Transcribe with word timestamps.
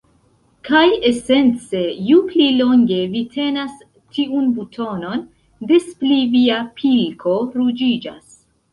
Kaj 0.69 0.85
esence 1.09 1.81
ju 2.07 2.17
pli 2.31 2.47
longe 2.63 2.97
vi 3.13 3.23
tenas 3.37 3.77
tiun 4.17 4.51
butonon, 4.59 5.25
des 5.73 5.89
pli 6.03 6.21
via 6.37 6.61
pilko 6.83 7.41
ruĝiĝas. 7.63 8.31